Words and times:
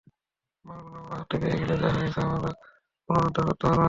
মালগুলো 0.65 0.97
আমরা 0.99 1.15
হাতে 1.15 1.35
পেয়ে 1.41 1.57
গেলে 1.61 1.75
যা 1.75 1.87
হারিয়েছে 1.87 2.13
তা 2.15 2.21
আমরা 2.29 2.51
পুনরুদ্ধার 3.09 3.43
করতে 3.47 3.63
পারব। 3.63 3.79